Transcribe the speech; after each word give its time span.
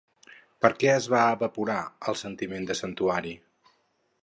Per 0.65 0.71
què 0.83 0.89
es 0.93 1.07
va 1.15 1.19
evaporar 1.33 1.77
el 2.13 2.19
sentiment 2.23 2.67
de 2.71 2.79
santuari? 2.83 3.37